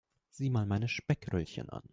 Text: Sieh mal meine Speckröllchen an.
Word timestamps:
Sieh 0.31 0.49
mal 0.49 0.65
meine 0.65 0.87
Speckröllchen 0.87 1.69
an. 1.69 1.83